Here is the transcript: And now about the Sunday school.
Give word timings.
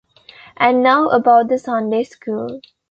And 0.57 0.81
now 0.81 1.09
about 1.09 1.49
the 1.49 1.59
Sunday 1.59 2.05
school. 2.05 2.59